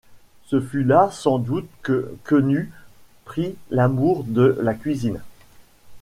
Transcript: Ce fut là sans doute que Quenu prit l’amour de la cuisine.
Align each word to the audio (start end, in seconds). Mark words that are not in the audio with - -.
Ce 0.47 0.59
fut 0.59 0.83
là 0.83 1.11
sans 1.11 1.37
doute 1.37 1.69
que 1.83 2.17
Quenu 2.23 2.71
prit 3.23 3.55
l’amour 3.69 4.23
de 4.23 4.57
la 4.59 4.73
cuisine. 4.73 5.21